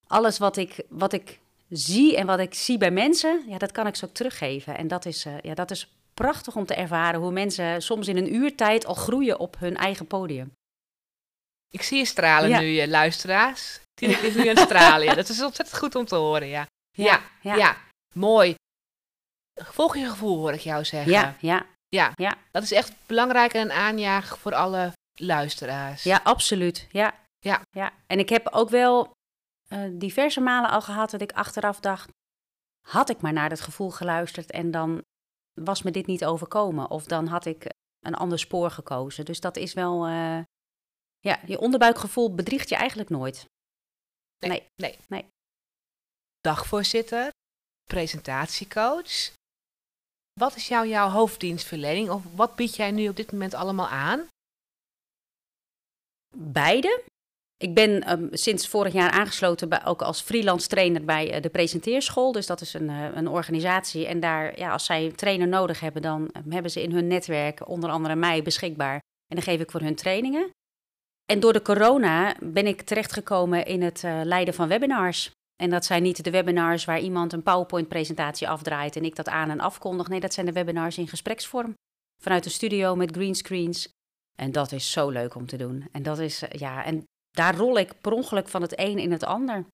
Alles 0.06 0.38
wat 0.38 0.56
ik, 0.56 0.84
wat 0.88 1.12
ik 1.12 1.40
zie 1.68 2.16
en 2.16 2.26
wat 2.26 2.38
ik 2.38 2.54
zie 2.54 2.78
bij 2.78 2.90
mensen, 2.90 3.44
ja, 3.48 3.58
dat 3.58 3.72
kan 3.72 3.86
ik 3.86 3.96
zo 3.96 4.12
teruggeven. 4.12 4.76
En 4.76 4.88
dat 4.88 5.04
is, 5.04 5.26
uh, 5.26 5.40
ja, 5.40 5.54
dat 5.54 5.70
is 5.70 5.96
prachtig 6.20 6.56
om 6.56 6.66
te 6.66 6.74
ervaren 6.74 7.20
hoe 7.20 7.32
mensen 7.32 7.82
soms 7.82 8.08
in 8.08 8.16
een 8.16 8.34
uurtijd 8.34 8.86
al 8.86 8.94
groeien 8.94 9.38
op 9.38 9.58
hun 9.58 9.76
eigen 9.76 10.06
podium. 10.06 10.52
Ik 11.68 11.82
zie 11.82 11.98
je 11.98 12.04
stralen 12.04 12.60
nu, 12.60 12.66
je 12.66 12.88
luisteraars. 12.88 13.80
Tineke 13.94 14.26
is 14.26 14.34
nu 14.34 14.48
aan 14.48 14.56
het 14.56 14.58
stralen. 14.58 15.06
Ja. 15.06 15.14
Dat 15.14 15.28
is 15.28 15.42
ontzettend 15.42 15.78
goed 15.78 15.94
om 15.94 16.04
te 16.04 16.14
horen, 16.14 16.48
ja. 16.48 16.66
Ja, 16.90 17.20
ja, 17.40 17.54
ja. 17.54 17.76
mooi. 18.14 18.54
Volg 19.54 19.96
je 19.96 20.08
gevoel, 20.08 20.38
hoor 20.38 20.52
ik 20.52 20.60
jou 20.60 20.84
zeggen. 20.84 21.12
Ja, 21.12 21.36
ja. 21.40 21.66
Ja, 21.88 22.12
ja. 22.14 22.36
dat 22.50 22.62
is 22.62 22.72
echt 22.72 22.92
belangrijk 23.06 23.52
en 23.52 23.60
een 23.60 23.72
aanjager 23.72 24.38
voor 24.38 24.54
alle 24.54 24.92
luisteraars. 25.14 26.02
Ja, 26.02 26.20
absoluut. 26.22 26.86
Ja. 26.90 27.14
Ja. 27.38 27.62
ja. 27.70 27.92
En 28.06 28.18
ik 28.18 28.28
heb 28.28 28.48
ook 28.48 28.68
wel 28.68 29.12
uh, 29.68 29.90
diverse 29.92 30.40
malen 30.40 30.70
al 30.70 30.82
gehad 30.82 31.10
dat 31.10 31.20
ik 31.20 31.32
achteraf 31.32 31.80
dacht... 31.80 32.10
had 32.88 33.08
ik 33.08 33.20
maar 33.20 33.32
naar 33.32 33.48
dat 33.48 33.60
gevoel 33.60 33.90
geluisterd 33.90 34.50
en 34.50 34.70
dan 34.70 35.02
was 35.64 35.82
me 35.82 35.90
dit 35.90 36.06
niet 36.06 36.24
overkomen. 36.24 36.90
Of 36.90 37.04
dan 37.04 37.26
had 37.26 37.44
ik 37.44 37.74
een 38.00 38.14
ander 38.14 38.38
spoor 38.38 38.70
gekozen. 38.70 39.24
Dus 39.24 39.40
dat 39.40 39.56
is 39.56 39.74
wel... 39.74 40.08
Uh, 40.08 40.40
ja, 41.18 41.40
je 41.46 41.58
onderbuikgevoel 41.58 42.34
bedriegt 42.34 42.68
je 42.68 42.76
eigenlijk 42.76 43.10
nooit. 43.10 43.46
Nee, 44.38 44.50
nee. 44.50 44.68
nee. 44.76 44.98
nee. 45.08 45.28
Dagvoorzitter, 46.40 47.30
presentatiecoach. 47.84 49.34
Wat 50.32 50.56
is 50.56 50.68
jou, 50.68 50.86
jouw 50.86 51.08
hoofddienstverlening 51.08 52.10
of 52.10 52.34
wat 52.34 52.56
bied 52.56 52.76
jij 52.76 52.90
nu 52.90 53.08
op 53.08 53.16
dit 53.16 53.32
moment 53.32 53.54
allemaal 53.54 53.88
aan? 53.88 54.28
Beide. 56.36 57.04
Ik 57.58 57.74
ben 57.74 58.10
um, 58.10 58.28
sinds 58.32 58.68
vorig 58.68 58.92
jaar 58.92 59.10
aangesloten 59.10 59.68
bij, 59.68 59.84
ook 59.84 60.02
als 60.02 60.20
freelance 60.20 60.68
trainer 60.68 61.04
bij 61.04 61.34
uh, 61.34 61.40
de 61.40 61.48
Presenteerschool. 61.48 62.32
Dus 62.32 62.46
dat 62.46 62.60
is 62.60 62.74
een, 62.74 62.88
uh, 62.88 63.08
een 63.14 63.28
organisatie. 63.28 64.06
En 64.06 64.20
daar, 64.20 64.58
ja, 64.58 64.72
als 64.72 64.84
zij 64.84 65.04
een 65.04 65.14
trainer 65.14 65.48
nodig 65.48 65.80
hebben, 65.80 66.02
dan 66.02 66.30
um, 66.36 66.52
hebben 66.52 66.70
ze 66.70 66.82
in 66.82 66.92
hun 66.92 67.06
netwerk 67.06 67.68
onder 67.68 67.90
andere 67.90 68.14
mij 68.14 68.42
beschikbaar. 68.42 68.94
En 69.26 69.36
dan 69.36 69.42
geef 69.42 69.60
ik 69.60 69.70
voor 69.70 69.80
hun 69.80 69.94
trainingen. 69.94 70.50
En 71.26 71.40
door 71.40 71.52
de 71.52 71.62
corona 71.62 72.36
ben 72.40 72.66
ik 72.66 72.82
terechtgekomen 72.82 73.66
in 73.66 73.82
het 73.82 74.02
uh, 74.02 74.20
leiden 74.24 74.54
van 74.54 74.68
webinars. 74.68 75.30
En 75.62 75.70
dat 75.70 75.84
zijn 75.84 76.02
niet 76.02 76.24
de 76.24 76.30
webinars 76.30 76.84
waar 76.84 77.00
iemand 77.00 77.32
een 77.32 77.42
PowerPoint-presentatie 77.42 78.48
afdraait 78.48 78.96
en 78.96 79.04
ik 79.04 79.16
dat 79.16 79.28
aan 79.28 79.50
en 79.50 79.60
afkondig. 79.60 80.08
Nee, 80.08 80.20
dat 80.20 80.34
zijn 80.34 80.46
de 80.46 80.52
webinars 80.52 80.98
in 80.98 81.08
gespreksvorm. 81.08 81.74
Vanuit 82.22 82.44
de 82.44 82.50
studio 82.50 82.96
met 82.96 83.14
greenscreens. 83.14 83.88
En 84.38 84.52
dat 84.52 84.72
is 84.72 84.92
zo 84.92 85.08
leuk 85.10 85.34
om 85.34 85.46
te 85.46 85.56
doen. 85.56 85.88
En 85.92 86.02
dat 86.02 86.18
is, 86.18 86.42
ja, 86.50 86.84
en 86.84 87.04
daar 87.36 87.56
rol 87.56 87.78
ik 87.78 88.00
per 88.00 88.12
ongeluk 88.12 88.48
van 88.48 88.62
het 88.62 88.78
een 88.78 88.98
in 88.98 89.12
het 89.12 89.24
ander. 89.24 89.66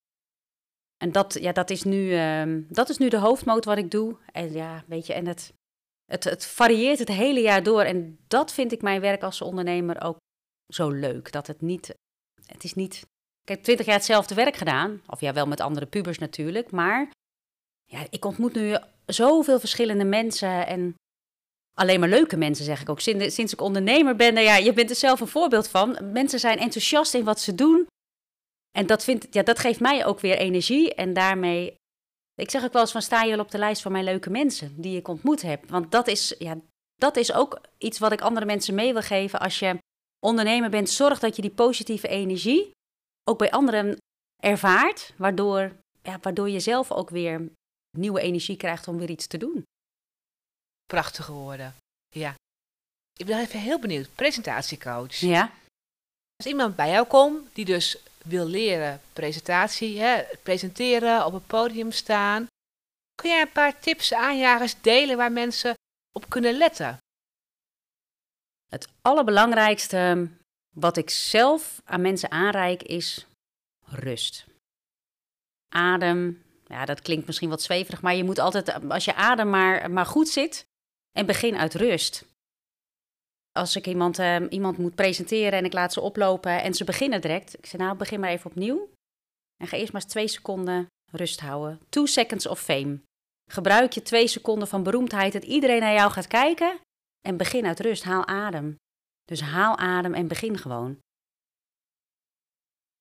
En 0.96 1.12
dat, 1.12 1.36
ja, 1.40 1.52
dat, 1.52 1.70
is 1.70 1.82
nu, 1.82 1.96
uh, 1.96 2.64
dat 2.68 2.88
is 2.88 2.98
nu 2.98 3.08
de 3.08 3.18
hoofdmoot 3.18 3.64
wat 3.64 3.78
ik 3.78 3.90
doe. 3.90 4.16
En 4.32 4.52
ja, 4.52 4.84
weet 4.86 5.06
je, 5.06 5.12
en 5.12 5.26
het, 5.26 5.52
het, 6.04 6.24
het 6.24 6.46
varieert 6.46 6.98
het 6.98 7.08
hele 7.08 7.40
jaar 7.40 7.62
door. 7.62 7.82
En 7.82 8.18
dat 8.28 8.52
vind 8.52 8.72
ik 8.72 8.82
mijn 8.82 9.00
werk 9.00 9.22
als 9.22 9.40
ondernemer 9.40 10.02
ook 10.02 10.16
zo 10.66 10.90
leuk. 10.90 11.32
Dat 11.32 11.46
het 11.46 11.60
niet, 11.60 11.94
het 12.46 12.64
is 12.64 12.74
niet, 12.74 12.94
ik 13.42 13.48
heb 13.48 13.62
twintig 13.62 13.86
jaar 13.86 13.94
hetzelfde 13.94 14.34
werk 14.34 14.56
gedaan. 14.56 15.02
Of 15.06 15.20
ja, 15.20 15.32
wel 15.32 15.46
met 15.46 15.60
andere 15.60 15.86
pubers 15.86 16.18
natuurlijk. 16.18 16.70
Maar 16.70 17.10
ja, 17.84 18.06
ik 18.10 18.24
ontmoet 18.24 18.54
nu 18.54 18.76
zoveel 19.06 19.60
verschillende 19.60 20.04
mensen 20.04 20.66
en 20.66 20.94
alleen 21.74 22.00
maar 22.00 22.08
leuke 22.08 22.36
mensen, 22.36 22.64
zeg 22.64 22.80
ik 22.80 22.88
ook. 22.88 23.00
Sinds, 23.00 23.34
sinds 23.34 23.52
ik 23.52 23.60
ondernemer 23.60 24.16
ben, 24.16 24.34
nou 24.34 24.46
ja, 24.46 24.56
je 24.56 24.72
bent 24.72 24.90
er 24.90 24.96
zelf 24.96 25.20
een 25.20 25.26
voorbeeld 25.26 25.68
van. 25.68 26.12
Mensen 26.12 26.38
zijn 26.38 26.58
enthousiast 26.58 27.14
in 27.14 27.24
wat 27.24 27.40
ze 27.40 27.54
doen. 27.54 27.86
En 28.70 28.86
dat, 28.86 29.04
vindt, 29.04 29.26
ja, 29.30 29.42
dat 29.42 29.58
geeft 29.58 29.80
mij 29.80 30.06
ook 30.06 30.20
weer 30.20 30.36
energie. 30.36 30.94
En 30.94 31.12
daarmee, 31.12 31.74
ik 32.34 32.50
zeg 32.50 32.64
ook 32.64 32.72
wel 32.72 32.82
eens 32.82 32.92
van, 32.92 33.02
sta 33.02 33.22
je 33.22 33.30
wel 33.30 33.44
op 33.44 33.50
de 33.50 33.58
lijst 33.58 33.82
van 33.82 33.92
mijn 33.92 34.04
leuke 34.04 34.30
mensen 34.30 34.80
die 34.80 34.96
ik 34.96 35.08
ontmoet 35.08 35.42
heb. 35.42 35.70
Want 35.70 35.90
dat 35.90 36.08
is, 36.08 36.34
ja, 36.38 36.60
dat 36.94 37.16
is 37.16 37.32
ook 37.32 37.60
iets 37.78 37.98
wat 37.98 38.12
ik 38.12 38.20
andere 38.20 38.46
mensen 38.46 38.74
mee 38.74 38.92
wil 38.92 39.02
geven. 39.02 39.40
Als 39.40 39.58
je 39.58 39.78
ondernemer 40.20 40.70
bent, 40.70 40.90
zorg 40.90 41.18
dat 41.18 41.36
je 41.36 41.42
die 41.42 41.50
positieve 41.50 42.08
energie 42.08 42.70
ook 43.24 43.38
bij 43.38 43.50
anderen 43.50 43.96
ervaart. 44.42 45.14
Waardoor, 45.16 45.72
ja, 46.02 46.18
waardoor 46.22 46.50
je 46.50 46.60
zelf 46.60 46.92
ook 46.92 47.10
weer 47.10 47.50
nieuwe 47.98 48.20
energie 48.20 48.56
krijgt 48.56 48.88
om 48.88 48.98
weer 48.98 49.10
iets 49.10 49.26
te 49.26 49.38
doen 49.38 49.64
prachtige 50.92 51.32
woorden. 51.32 51.74
Ja. 52.08 52.34
Ik 53.12 53.26
ben 53.26 53.38
even 53.38 53.60
heel 53.60 53.78
benieuwd. 53.78 54.08
Presentatiecoach. 54.14 55.14
Ja. 55.14 55.52
Als 56.36 56.46
iemand 56.46 56.76
bij 56.76 56.90
jou 56.90 57.06
komt 57.06 57.54
die 57.54 57.64
dus 57.64 57.96
wil 58.24 58.46
leren 58.46 59.00
presentatie, 59.12 60.00
hè, 60.00 60.24
presenteren, 60.42 61.26
op 61.26 61.32
het 61.32 61.46
podium 61.46 61.92
staan. 61.92 62.46
Kun 63.14 63.30
jij 63.30 63.40
een 63.40 63.52
paar 63.52 63.80
tips, 63.80 64.12
aanjagers 64.12 64.80
delen 64.80 65.16
waar 65.16 65.32
mensen 65.32 65.74
op 66.12 66.28
kunnen 66.28 66.54
letten? 66.56 66.98
Het 68.68 68.88
allerbelangrijkste 69.02 70.28
wat 70.74 70.96
ik 70.96 71.10
zelf 71.10 71.80
aan 71.84 72.00
mensen 72.00 72.30
aanreik 72.30 72.82
is 72.82 73.26
rust. 73.84 74.44
Adem, 75.74 76.42
Ja, 76.66 76.84
dat 76.84 77.00
klinkt 77.00 77.26
misschien 77.26 77.48
wat 77.48 77.62
zweverig, 77.62 78.02
maar 78.02 78.14
je 78.14 78.24
moet 78.24 78.38
altijd, 78.38 78.88
als 78.88 79.04
je 79.04 79.14
adem 79.14 79.50
maar, 79.50 79.90
maar 79.90 80.06
goed 80.06 80.28
zit, 80.28 80.66
en 81.12 81.26
begin 81.26 81.56
uit 81.56 81.74
rust. 81.74 82.24
Als 83.52 83.76
ik 83.76 83.86
iemand, 83.86 84.18
uh, 84.18 84.36
iemand 84.48 84.78
moet 84.78 84.94
presenteren 84.94 85.52
en 85.52 85.64
ik 85.64 85.72
laat 85.72 85.92
ze 85.92 86.00
oplopen 86.00 86.62
en 86.62 86.74
ze 86.74 86.84
beginnen 86.84 87.20
direct. 87.20 87.58
Ik 87.58 87.66
zeg 87.66 87.80
nou, 87.80 87.96
begin 87.96 88.20
maar 88.20 88.30
even 88.30 88.50
opnieuw. 88.50 88.90
En 89.56 89.66
ga 89.66 89.76
eerst 89.76 89.92
maar 89.92 90.06
twee 90.06 90.28
seconden 90.28 90.86
rust 91.10 91.40
houden. 91.40 91.80
Two 91.88 92.06
seconds 92.06 92.46
of 92.46 92.60
fame. 92.60 93.00
Gebruik 93.50 93.92
je 93.92 94.02
twee 94.02 94.28
seconden 94.28 94.68
van 94.68 94.82
beroemdheid 94.82 95.32
dat 95.32 95.44
iedereen 95.44 95.80
naar 95.80 95.94
jou 95.94 96.10
gaat 96.10 96.26
kijken. 96.26 96.80
En 97.20 97.36
begin 97.36 97.66
uit 97.66 97.80
rust. 97.80 98.02
Haal 98.02 98.26
adem. 98.26 98.76
Dus 99.24 99.40
haal 99.40 99.76
adem 99.76 100.14
en 100.14 100.28
begin 100.28 100.58
gewoon. 100.58 100.98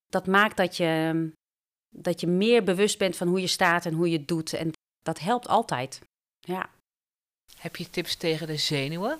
Dat 0.07 0.27
maakt 0.27 0.57
dat 0.57 0.77
je, 0.77 1.31
dat 1.89 2.19
je 2.19 2.27
meer 2.27 2.63
bewust 2.63 2.97
bent 2.97 3.15
van 3.15 3.27
hoe 3.27 3.41
je 3.41 3.47
staat 3.47 3.85
en 3.85 3.93
hoe 3.93 4.09
je 4.09 4.17
het 4.17 4.27
doet. 4.27 4.53
En 4.53 4.71
dat 5.03 5.19
helpt 5.19 5.47
altijd. 5.47 6.01
Ja. 6.39 6.69
Heb 7.57 7.75
je 7.75 7.89
tips 7.89 8.15
tegen 8.15 8.47
de 8.47 8.57
zenuwen? 8.57 9.19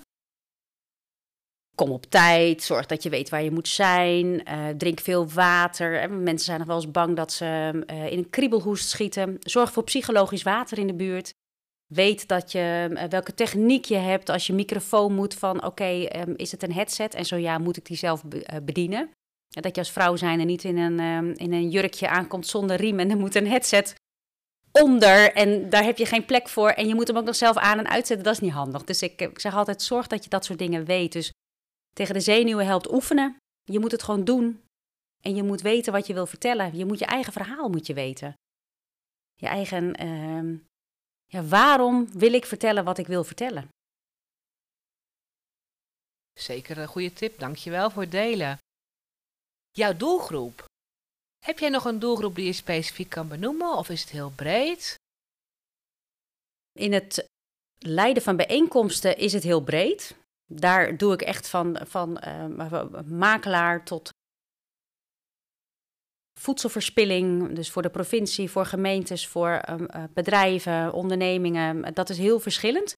Kom 1.74 1.90
op 1.90 2.04
tijd, 2.04 2.62
zorg 2.62 2.86
dat 2.86 3.02
je 3.02 3.10
weet 3.10 3.28
waar 3.28 3.42
je 3.42 3.50
moet 3.50 3.68
zijn, 3.68 4.26
uh, 4.48 4.68
drink 4.68 5.00
veel 5.00 5.28
water. 5.28 6.10
Mensen 6.10 6.44
zijn 6.44 6.58
nog 6.58 6.66
wel 6.66 6.76
eens 6.76 6.90
bang 6.90 7.16
dat 7.16 7.32
ze 7.32 7.84
uh, 7.90 8.12
in 8.12 8.18
een 8.18 8.30
kriebelhoest 8.30 8.88
schieten. 8.88 9.36
Zorg 9.40 9.72
voor 9.72 9.84
psychologisch 9.84 10.42
water 10.42 10.78
in 10.78 10.86
de 10.86 10.94
buurt. 10.94 11.30
Weet 11.94 12.28
dat 12.28 12.52
je, 12.52 13.06
welke 13.08 13.34
techniek 13.34 13.84
je 13.84 13.96
hebt 13.96 14.28
als 14.28 14.46
je 14.46 14.52
microfoon 14.52 15.14
moet 15.14 15.34
van 15.34 15.64
oké, 15.64 16.06
um, 16.16 16.34
is 16.36 16.52
het 16.52 16.62
een 16.62 16.72
headset? 16.72 17.14
En 17.14 17.24
zo 17.24 17.36
ja, 17.36 17.58
moet 17.58 17.76
ik 17.76 17.86
die 17.86 17.96
zelf 17.96 18.24
be 18.24 18.60
bedienen? 18.62 19.10
Dat 19.48 19.74
je 19.74 19.80
als 19.80 19.90
vrouw 19.90 20.16
zijn 20.16 20.46
niet 20.46 20.64
in 20.64 20.76
een, 20.76 21.00
um, 21.00 21.32
in 21.36 21.52
een 21.52 21.70
jurkje 21.70 22.08
aankomt 22.08 22.46
zonder 22.46 22.76
riem 22.76 22.98
en 22.98 23.10
er 23.10 23.16
moet 23.16 23.34
een 23.34 23.48
headset 23.48 23.94
onder 24.72 25.32
en 25.32 25.70
daar 25.70 25.84
heb 25.84 25.98
je 25.98 26.06
geen 26.06 26.24
plek 26.24 26.48
voor. 26.48 26.68
En 26.70 26.86
je 26.86 26.94
moet 26.94 27.06
hem 27.06 27.16
ook 27.16 27.24
nog 27.24 27.36
zelf 27.36 27.56
aan 27.56 27.78
en 27.78 27.88
uitzetten, 27.88 28.24
dat 28.24 28.34
is 28.34 28.40
niet 28.40 28.52
handig. 28.52 28.84
Dus 28.84 29.02
ik, 29.02 29.20
ik 29.20 29.40
zeg 29.40 29.54
altijd, 29.54 29.82
zorg 29.82 30.06
dat 30.06 30.24
je 30.24 30.30
dat 30.30 30.44
soort 30.44 30.58
dingen 30.58 30.84
weet. 30.84 31.12
Dus 31.12 31.32
tegen 31.94 32.14
de 32.14 32.20
zenuwen 32.20 32.66
helpt 32.66 32.92
oefenen. 32.92 33.36
Je 33.62 33.78
moet 33.78 33.92
het 33.92 34.02
gewoon 34.02 34.24
doen. 34.24 34.62
En 35.20 35.34
je 35.34 35.42
moet 35.42 35.60
weten 35.60 35.92
wat 35.92 36.06
je 36.06 36.14
wil 36.14 36.26
vertellen. 36.26 36.76
Je 36.76 36.84
moet 36.84 36.98
je 36.98 37.06
eigen 37.06 37.32
verhaal 37.32 37.68
moet 37.68 37.86
je 37.86 37.94
weten. 37.94 38.34
Je 39.34 39.46
eigen, 39.46 40.02
uh, 40.04 40.58
ja, 41.26 41.44
waarom 41.44 42.12
wil 42.12 42.32
ik 42.32 42.46
vertellen 42.46 42.84
wat 42.84 42.98
ik 42.98 43.06
wil 43.06 43.24
vertellen? 43.24 43.68
Zeker 46.32 46.78
een 46.78 46.88
goede 46.88 47.12
tip, 47.12 47.38
dankjewel 47.38 47.90
voor 47.90 48.02
het 48.02 48.10
delen. 48.10 48.58
Jouw 49.70 49.96
doelgroep. 49.96 50.64
Heb 51.44 51.58
jij 51.58 51.68
nog 51.68 51.84
een 51.84 51.98
doelgroep 51.98 52.34
die 52.34 52.44
je 52.44 52.52
specifiek 52.52 53.08
kan 53.08 53.28
benoemen 53.28 53.76
of 53.76 53.88
is 53.88 54.00
het 54.00 54.10
heel 54.10 54.30
breed? 54.30 54.94
In 56.72 56.92
het 56.92 57.28
leiden 57.78 58.22
van 58.22 58.36
bijeenkomsten 58.36 59.16
is 59.16 59.32
het 59.32 59.42
heel 59.42 59.62
breed. 59.62 60.16
Daar 60.46 60.96
doe 60.96 61.12
ik 61.12 61.22
echt 61.22 61.48
van, 61.48 61.78
van 61.86 62.22
uh, 62.26 63.02
makelaar 63.04 63.84
tot 63.84 64.10
voedselverspilling. 66.40 67.54
Dus 67.54 67.70
voor 67.70 67.82
de 67.82 67.90
provincie, 67.90 68.50
voor 68.50 68.66
gemeentes, 68.66 69.26
voor 69.26 69.62
uh, 69.68 70.04
bedrijven, 70.10 70.92
ondernemingen. 70.92 71.94
Dat 71.94 72.10
is 72.10 72.18
heel 72.18 72.40
verschillend. 72.40 72.94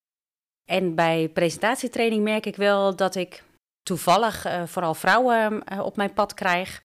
En 0.70 0.94
bij 0.94 1.28
presentatietraining 1.28 2.22
merk 2.22 2.46
ik 2.46 2.56
wel 2.56 2.96
dat 2.96 3.14
ik 3.14 3.44
toevallig 3.82 4.46
uh, 4.46 4.66
vooral 4.66 4.94
vrouwen 4.94 5.62
op 5.82 5.96
mijn 5.96 6.12
pad 6.12 6.34
krijg. 6.34 6.82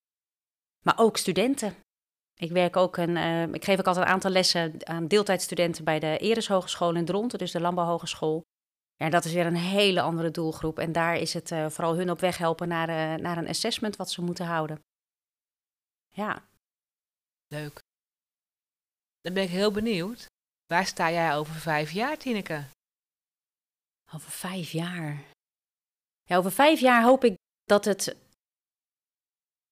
Maar 0.90 1.06
ook 1.06 1.18
studenten. 1.18 1.76
Ik, 2.36 2.52
werk 2.52 2.76
ook 2.76 2.98
een, 2.98 3.16
uh, 3.16 3.54
ik 3.54 3.64
geef 3.64 3.80
ook 3.80 3.88
altijd 3.88 4.06
een 4.06 4.12
aantal 4.12 4.32
lessen 4.32 4.88
aan 4.88 5.08
deeltijdstudenten 5.08 5.84
bij 5.84 6.00
de 6.00 6.18
Eres 6.18 6.48
Hogeschool 6.48 6.96
in 6.96 7.06
Dronten, 7.06 7.40
dus 7.40 7.52
de 7.52 7.62
Landbouwhogeschool. 7.62 8.42
Ja, 8.96 9.10
dat 9.10 9.26
is 9.26 9.34
weer 9.34 9.46
een 9.46 9.56
hele 9.56 10.02
andere 10.02 10.32
doelgroep. 10.32 10.80
En 10.80 10.92
daar 10.92 11.16
is 11.16 11.34
het 11.34 11.52
uh, 11.52 11.70
vooral 11.70 11.96
hun 11.96 12.10
op 12.10 12.20
weg 12.20 12.38
helpen 12.38 12.68
naar, 12.68 12.90
uh, 12.90 13.24
naar 13.24 13.38
een 13.38 13.48
assessment 13.48 13.96
wat 13.96 14.12
ze 14.12 14.22
moeten 14.22 14.46
houden. 14.46 14.82
Ja. 16.08 16.48
Leuk. 17.48 17.80
Dan 19.22 19.34
ben 19.34 19.44
ik 19.44 19.50
heel 19.50 19.72
benieuwd. 19.72 20.26
Waar 20.66 20.86
sta 20.86 21.12
jij 21.12 21.36
over 21.36 21.54
vijf 21.54 21.92
jaar, 21.92 22.18
Tineke? 22.18 22.64
Over 24.14 24.32
vijf 24.32 24.72
jaar. 24.72 25.24
Ja, 26.24 26.38
over 26.38 26.52
vijf 26.52 26.80
jaar 26.80 27.04
hoop 27.04 27.24
ik 27.24 27.36
dat 27.64 27.86
het. 27.86 28.16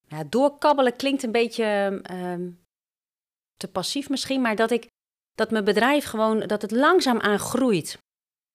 Ja, 0.08 0.24
doorkabbelen 0.24 0.96
klinkt 0.96 1.24
een 1.24 1.32
beetje 1.32 2.00
uh, 2.12 2.50
te 3.56 3.68
passief 3.68 4.10
misschien, 4.10 4.42
maar 4.42 4.56
dat 4.56 4.72
ik 4.72 4.88
dat 5.34 5.52
mijn 5.52 5.64
bedrijf 5.64 6.06
gewoon 6.06 6.40
dat 6.40 6.62
het 6.62 6.72
langzaam 6.72 7.20
groeit. 7.20 7.98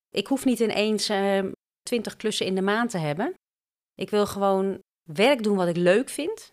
Ik 0.08 0.26
hoef 0.26 0.44
niet 0.44 0.60
ineens 0.60 1.10
uh, 1.10 1.44
twintig 1.82 2.16
klussen 2.16 2.46
in 2.46 2.54
de 2.54 2.62
maand 2.62 2.90
te 2.90 2.98
hebben. 2.98 3.34
Ik 3.94 4.10
wil 4.10 4.26
gewoon 4.26 4.78
werk 5.10 5.42
doen 5.42 5.56
wat 5.56 5.68
ik 5.68 5.76
leuk 5.76 6.08
vind. 6.08 6.50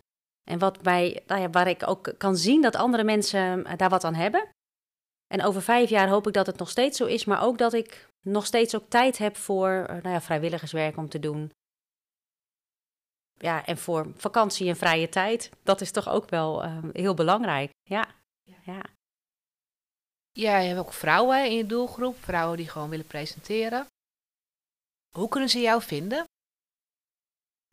En 0.50 0.58
wat 0.58 0.82
bij, 0.82 1.22
nou 1.26 1.40
ja, 1.40 1.50
waar 1.50 1.68
ik 1.68 1.88
ook 1.88 2.14
kan 2.18 2.36
zien 2.36 2.62
dat 2.62 2.76
andere 2.76 3.04
mensen 3.04 3.64
eh, 3.64 3.76
daar 3.76 3.88
wat 3.88 4.04
aan 4.04 4.14
hebben. 4.14 4.48
En 5.26 5.42
over 5.42 5.62
vijf 5.62 5.90
jaar 5.90 6.08
hoop 6.08 6.26
ik 6.26 6.32
dat 6.32 6.46
het 6.46 6.58
nog 6.58 6.70
steeds 6.70 6.96
zo 6.96 7.06
is, 7.06 7.24
maar 7.24 7.42
ook 7.42 7.58
dat 7.58 7.72
ik 7.72 8.08
nog 8.26 8.46
steeds 8.46 8.74
ook 8.76 8.88
tijd 8.88 9.18
heb 9.18 9.36
voor 9.36 9.68
uh, 9.68 9.86
nou 9.88 10.08
ja, 10.08 10.20
vrijwilligerswerk 10.20 10.96
om 10.96 11.08
te 11.08 11.18
doen. 11.18 11.52
Ja, 13.42 13.66
en 13.66 13.78
voor 13.78 14.12
vakantie 14.16 14.68
en 14.68 14.76
vrije 14.76 15.08
tijd. 15.08 15.50
Dat 15.62 15.80
is 15.80 15.90
toch 15.90 16.08
ook 16.08 16.30
wel 16.30 16.64
uh, 16.64 16.78
heel 16.92 17.14
belangrijk. 17.14 17.70
Ja. 17.82 18.14
ja. 18.64 18.82
Ja, 20.30 20.58
je 20.58 20.68
hebt 20.68 20.80
ook 20.80 20.92
vrouwen 20.92 21.44
in 21.44 21.56
je 21.56 21.66
doelgroep, 21.66 22.16
vrouwen 22.24 22.56
die 22.56 22.68
gewoon 22.68 22.88
willen 22.88 23.06
presenteren. 23.06 23.86
Hoe 25.16 25.28
kunnen 25.28 25.48
ze 25.48 25.60
jou 25.60 25.82
vinden? 25.82 26.24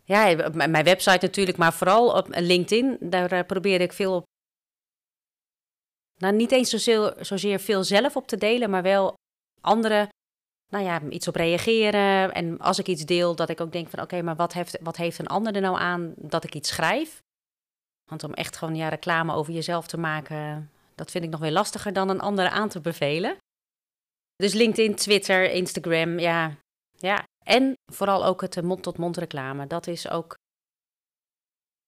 Ja, 0.03 0.45
op 0.45 0.53
mijn 0.53 0.83
website 0.83 1.25
natuurlijk, 1.25 1.57
maar 1.57 1.73
vooral 1.73 2.17
op 2.17 2.27
LinkedIn. 2.29 2.97
Daar 2.99 3.33
uh, 3.33 3.43
probeer 3.43 3.81
ik 3.81 3.93
veel 3.93 4.15
op. 4.15 4.25
Nou, 6.17 6.35
niet 6.35 6.51
eens 6.51 6.69
zozeer, 6.69 7.25
zozeer 7.25 7.59
veel 7.59 7.83
zelf 7.83 8.15
op 8.15 8.27
te 8.27 8.37
delen, 8.37 8.69
maar 8.69 8.83
wel 8.83 9.13
anderen, 9.61 10.09
nou 10.69 10.83
ja, 10.83 11.01
iets 11.01 11.27
op 11.27 11.35
reageren. 11.35 12.33
En 12.33 12.59
als 12.59 12.79
ik 12.79 12.87
iets 12.87 13.05
deel, 13.05 13.35
dat 13.35 13.49
ik 13.49 13.61
ook 13.61 13.71
denk 13.71 13.89
van, 13.89 14.01
oké, 14.01 14.21
maar 14.21 14.35
wat 14.35 14.53
heeft, 14.53 14.77
wat 14.81 14.97
heeft 14.97 15.19
een 15.19 15.27
ander 15.27 15.55
er 15.55 15.61
nou 15.61 15.77
aan 15.77 16.13
dat 16.15 16.43
ik 16.43 16.55
iets 16.55 16.69
schrijf? 16.69 17.21
Want 18.09 18.23
om 18.23 18.33
echt 18.33 18.57
gewoon 18.57 18.75
ja, 18.75 18.89
reclame 18.89 19.33
over 19.33 19.53
jezelf 19.53 19.87
te 19.87 19.97
maken, 19.97 20.71
dat 20.95 21.11
vind 21.11 21.23
ik 21.23 21.29
nog 21.29 21.39
weer 21.39 21.51
lastiger 21.51 21.93
dan 21.93 22.09
een 22.09 22.19
andere 22.19 22.49
aan 22.49 22.69
te 22.69 22.81
bevelen. 22.81 23.37
Dus 24.35 24.53
LinkedIn, 24.53 24.95
Twitter, 24.95 25.51
Instagram, 25.51 26.19
ja. 26.19 26.57
ja. 26.97 27.23
En 27.45 27.73
vooral 27.91 28.25
ook 28.25 28.41
het 28.41 28.61
mond-tot-mond 28.61 29.17
reclame. 29.17 29.67
Dat 29.67 29.87
is 29.87 30.09
ook 30.09 30.35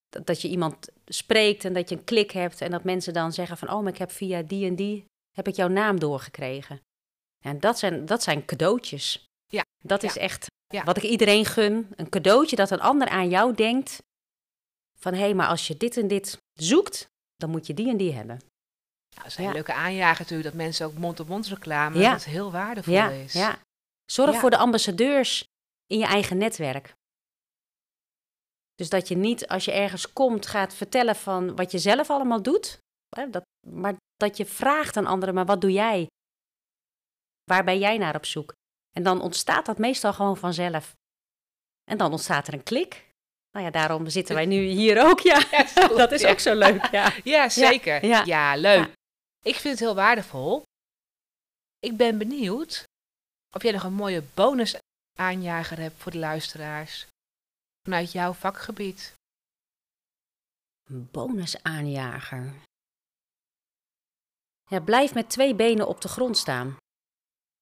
dat 0.09 0.41
je 0.41 0.48
iemand 0.48 0.89
spreekt 1.05 1.65
en 1.65 1.74
dat 1.74 1.89
je 1.89 1.95
een 1.95 2.03
klik 2.03 2.31
hebt 2.31 2.62
en 2.62 2.71
dat 2.71 2.83
mensen 2.83 3.13
dan 3.13 3.33
zeggen 3.33 3.57
van 3.57 3.71
oh, 3.71 3.81
maar 3.81 3.91
ik 3.91 3.98
heb 3.98 4.12
via 4.12 4.41
die 4.41 4.65
en 4.65 4.75
die 4.75 5.05
heb 5.36 5.48
ik 5.48 5.55
jouw 5.55 5.67
naam 5.67 6.00
doorgekregen. 6.00 6.81
En 7.46 7.60
dat 7.60 7.79
zijn, 7.79 8.05
dat 8.05 8.24
zijn 8.24 8.46
cadeautjes. 8.46 9.27
Ja. 9.48 9.63
Dat 9.84 10.03
is 10.03 10.17
echt 10.17 10.48
ja. 10.74 10.84
wat 10.84 10.98
ik 10.98 11.03
iedereen 11.03 11.46
gun. 11.46 11.88
Een 11.96 12.10
cadeautje 12.10 12.55
dat 12.55 12.72
een 12.72 12.81
ander 12.81 13.08
aan 13.10 13.29
jou 13.29 13.55
denkt. 13.55 13.98
Van 15.00 15.13
hé, 15.13 15.19
hey, 15.19 15.34
maar 15.34 15.48
als 15.48 15.67
je 15.67 15.77
dit 15.77 15.98
en 15.98 16.08
dit 16.08 16.38
zoekt, 16.53 17.08
dan 17.36 17.50
moet 17.50 17.67
je 17.67 17.74
die 17.74 17.89
en 17.89 17.98
die 17.98 18.13
hebben. 18.13 18.36
Nou, 18.36 19.22
dat 19.24 19.25
is 19.25 19.38
een 19.38 19.43
ja. 19.43 19.51
leuke 19.51 19.74
aanjager 19.74 20.19
natuurlijk, 20.19 20.50
dat 20.50 20.58
mensen 20.58 20.86
ook 20.86 20.93
mond-op-mond 20.93 21.48
reclame, 21.48 22.00
dat 22.00 22.24
heel 22.24 22.51
waardevol 22.51 22.93
ja. 22.93 23.10
is. 23.10 23.34
Ja. 23.34 23.60
Zorg 24.05 24.39
voor 24.39 24.50
de 24.50 24.58
ambassadeurs 24.58 25.43
in 25.86 26.00
je 26.00 26.05
eigen 26.05 26.38
netwerk. 26.38 26.93
Dus 28.75 28.89
dat 28.89 29.08
je 29.08 29.17
niet 29.17 29.48
als 29.48 29.65
je 29.65 29.72
ergens 29.72 30.13
komt 30.13 30.48
gaat 30.48 30.74
vertellen 30.74 31.15
van 31.15 31.55
wat 31.55 31.72
je 31.72 31.79
zelf 31.79 32.10
allemaal 32.10 32.41
doet, 32.41 32.79
hè, 33.15 33.29
dat, 33.29 33.43
maar 33.67 33.96
dat 34.15 34.38
je 34.38 34.46
vraagt 34.46 34.98
aan 34.98 35.05
anderen, 35.05 35.36
maar 35.36 35.46
wat 35.46 35.62
doe 35.62 35.72
jij? 35.72 36.08
Waar 37.50 37.63
ben 37.63 37.79
jij 37.79 37.98
naar 37.98 38.15
op 38.15 38.25
zoek? 38.25 38.53
En 38.91 39.03
dan 39.03 39.22
ontstaat 39.22 39.65
dat 39.65 39.77
meestal 39.77 40.13
gewoon 40.13 40.38
vanzelf. 40.38 40.96
En 41.84 41.98
dan 41.98 42.12
ontstaat 42.12 42.48
er 42.48 42.53
een 42.53 42.63
klik. 42.63 43.08
Nou 43.51 43.65
ja, 43.65 43.72
daarom 43.72 44.10
zitten 44.10 44.36
wij 44.36 44.46
nu 44.46 44.62
hier 44.62 45.06
ook. 45.06 45.20
Ja, 45.20 45.46
ja 45.51 45.88
dat 45.88 46.12
is 46.12 46.25
ook 46.25 46.39
zo 46.39 46.56
leuk. 46.56 46.86
Ja, 46.98 47.13
ja 47.24 47.50
zeker. 47.50 48.06
Ja, 48.06 48.24
ja 48.25 48.56
leuk. 48.56 48.94
Ik 49.41 49.56
vind 49.56 49.74
het 49.74 49.79
heel 49.79 49.96
waardevol. 49.96 50.63
Ik 51.79 51.98
ben 51.98 52.18
benieuwd 52.18 52.84
of 53.56 53.63
jij 53.63 53.72
nog 53.72 53.84
een 53.84 53.94
mooie 53.94 54.24
bonus 54.34 54.77
aanjager 55.20 55.79
hebt 55.79 55.98
voor 55.98 56.12
de 56.12 56.18
luisteraars 56.18 57.08
vanuit 57.84 58.12
jouw 58.12 58.34
vakgebied. 58.34 59.13
Een 60.84 61.10
bonusaanjager. 61.12 62.53
Ja, 64.68 64.79
blijf 64.79 65.13
met 65.13 65.29
twee 65.29 65.56
benen 65.56 65.88
op 65.88 66.01
de 66.01 66.08
grond 66.08 66.38
staan. 66.38 66.77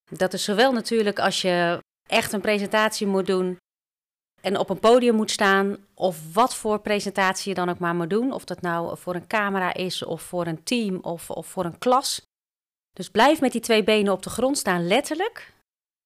Dat 0.09 0.33
is 0.33 0.43
zowel 0.43 0.71
natuurlijk 0.71 1.19
als 1.19 1.41
je 1.41 1.83
echt 2.09 2.33
een 2.33 2.41
presentatie 2.41 3.07
moet 3.07 3.25
doen 3.25 3.57
en 4.41 4.57
op 4.57 4.69
een 4.69 4.79
podium 4.79 5.15
moet 5.15 5.31
staan, 5.31 5.77
of 5.93 6.33
wat 6.33 6.55
voor 6.55 6.79
presentatie 6.79 7.49
je 7.49 7.55
dan 7.55 7.69
ook 7.69 7.79
maar 7.79 7.95
moet 7.95 8.09
doen. 8.09 8.31
Of 8.31 8.45
dat 8.45 8.61
nou 8.61 8.97
voor 8.97 9.15
een 9.15 9.27
camera 9.27 9.73
is, 9.73 10.03
of 10.03 10.21
voor 10.21 10.47
een 10.47 10.63
team, 10.63 10.99
of, 11.01 11.29
of 11.29 11.47
voor 11.47 11.65
een 11.65 11.77
klas. 11.77 12.21
Dus 12.91 13.09
blijf 13.09 13.41
met 13.41 13.51
die 13.51 13.61
twee 13.61 13.83
benen 13.83 14.13
op 14.13 14.23
de 14.23 14.29
grond 14.29 14.57
staan, 14.57 14.87
letterlijk, 14.87 15.53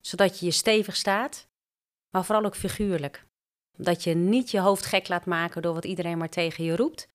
zodat 0.02 0.40
je 0.40 0.46
je 0.46 0.52
stevig 0.52 0.96
staat, 0.96 1.48
maar 2.10 2.26
vooral 2.26 2.46
ook 2.46 2.56
figuurlijk. 2.56 3.26
Dat 3.78 4.04
je 4.04 4.14
niet 4.14 4.52
je 4.52 4.60
hoofd 4.60 4.86
gek 4.86 5.08
laat 5.08 5.26
maken 5.26 5.62
door 5.62 5.74
wat 5.74 5.86
iedereen 5.86 6.18
maar 6.18 6.30
tegen 6.30 6.64
je 6.64 6.76
roept 6.76 7.08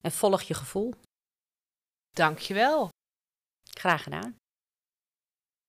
en 0.00 0.12
volg 0.12 0.42
je 0.42 0.54
gevoel. 0.54 0.94
Dankjewel. 2.10 2.88
Graag 3.70 4.02
gedaan. 4.02 4.36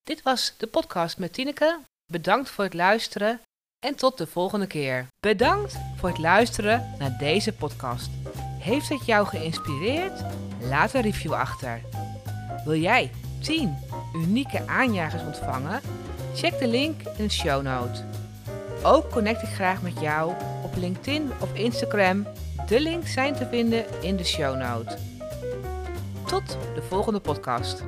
Dit 0.05 0.21
was 0.21 0.53
de 0.57 0.67
podcast 0.67 1.17
met 1.17 1.33
Tineke. 1.33 1.79
Bedankt 2.11 2.49
voor 2.49 2.63
het 2.63 2.73
luisteren 2.73 3.41
en 3.85 3.95
tot 3.95 4.17
de 4.17 4.27
volgende 4.27 4.67
keer. 4.67 5.07
Bedankt 5.19 5.77
voor 5.97 6.09
het 6.09 6.17
luisteren 6.17 6.95
naar 6.99 7.17
deze 7.17 7.53
podcast. 7.53 8.09
Heeft 8.59 8.89
het 8.89 9.05
jou 9.05 9.27
geïnspireerd? 9.27 10.23
Laat 10.61 10.93
een 10.93 11.01
review 11.01 11.33
achter. 11.33 11.81
Wil 12.65 12.75
jij 12.75 13.11
10 13.41 13.77
unieke 14.13 14.67
aanjagers 14.67 15.23
ontvangen? 15.23 15.81
Check 16.35 16.59
de 16.59 16.67
link 16.67 17.01
in 17.01 17.27
de 17.27 17.33
show 17.33 17.61
note. 17.61 18.03
Ook 18.83 19.09
connect 19.09 19.41
ik 19.41 19.49
graag 19.49 19.81
met 19.81 19.99
jou 19.99 20.33
op 20.63 20.75
LinkedIn 20.75 21.31
of 21.39 21.55
Instagram. 21.55 22.27
De 22.67 22.79
links 22.79 23.13
zijn 23.13 23.35
te 23.35 23.47
vinden 23.47 24.01
in 24.01 24.15
de 24.15 24.25
show 24.25 24.57
note. 24.57 24.97
Tot 26.25 26.57
de 26.75 26.81
volgende 26.81 27.19
podcast. 27.19 27.83